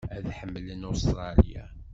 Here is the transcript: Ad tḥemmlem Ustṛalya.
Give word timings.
Ad 0.15 0.25
tḥemmlem 0.29 0.81
Ustṛalya. 0.91 1.65